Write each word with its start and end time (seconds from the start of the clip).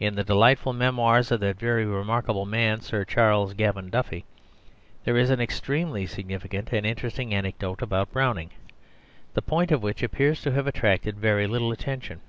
In 0.00 0.16
the 0.16 0.24
delightful 0.24 0.72
memoirs 0.72 1.30
of 1.30 1.38
that 1.38 1.56
very 1.56 1.84
remarkable 1.86 2.44
man 2.46 2.80
Sir 2.80 3.04
Charles 3.04 3.54
Gavan 3.54 3.90
Duffy, 3.90 4.24
there 5.04 5.16
is 5.16 5.30
an 5.30 5.40
extremely 5.40 6.04
significant 6.04 6.72
and 6.72 6.84
interesting 6.84 7.32
anecdote 7.32 7.80
about 7.80 8.10
Browning, 8.10 8.50
the 9.34 9.42
point 9.42 9.70
of 9.70 9.84
which 9.84 10.02
appears 10.02 10.42
to 10.42 10.50
have 10.50 10.66
attracted 10.66 11.16
very 11.20 11.46
little 11.46 11.70
attention. 11.70 12.22